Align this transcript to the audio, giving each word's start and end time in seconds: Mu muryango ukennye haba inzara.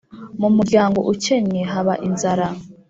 Mu 0.39 0.49
muryango 0.55 0.99
ukennye 1.13 1.61
haba 1.71 1.93
inzara. 2.07 2.47